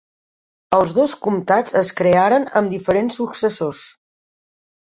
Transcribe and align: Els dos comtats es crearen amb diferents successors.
Els 0.77 0.93
dos 0.99 1.13
comtats 1.25 1.77
es 1.83 1.91
crearen 2.01 2.49
amb 2.63 2.75
diferents 2.75 3.21
successors. 3.23 3.87